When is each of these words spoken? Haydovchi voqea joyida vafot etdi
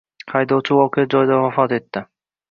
Haydovchi 0.31 0.77
voqea 0.77 1.05
joyida 1.15 1.37
vafot 1.43 1.75
etdi 1.77 2.03